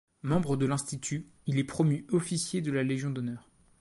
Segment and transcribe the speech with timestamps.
[0.23, 3.51] Membre de l'Institut, il est promu officier de la Légion d'honneur.